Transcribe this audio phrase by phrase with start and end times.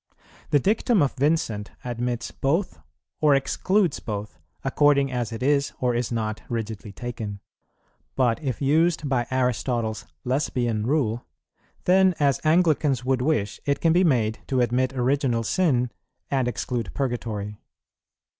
[0.49, 2.79] The dictum of Vincent admits both
[3.19, 7.39] or excludes both, according as it is or is not rigidly taken;
[8.15, 11.23] but, if used by Aristotle's "Lesbian Rule,"
[11.83, 15.91] then, as Anglicans would wish, it can be made to admit Original Sin
[16.31, 17.59] and exclude Purgatory.